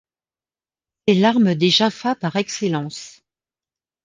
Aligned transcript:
C'est 1.07 1.13
l'arme 1.13 1.53
des 1.53 1.69
Jaffas 1.69 2.15
par 2.15 2.35
excellence. 2.35 3.21